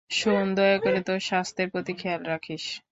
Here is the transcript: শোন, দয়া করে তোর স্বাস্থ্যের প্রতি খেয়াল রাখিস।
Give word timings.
শোন, 0.09 0.45
দয়া 0.55 0.77
করে 0.79 0.99
তোর 1.01 1.19
স্বাস্থ্যের 1.19 1.67
প্রতি 1.69 1.93
খেয়াল 1.93 2.21
রাখিস। 2.23 2.63